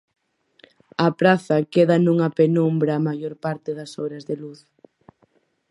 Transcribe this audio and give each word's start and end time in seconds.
A 1.05 1.07
praza 1.19 1.67
queda 1.73 1.95
nunha 1.99 2.29
penumbra 2.37 2.91
a 2.95 3.03
maior 3.09 3.33
parte 3.45 3.69
das 3.79 3.91
horas 3.99 4.23
de 4.29 4.35
luz. 4.41 4.59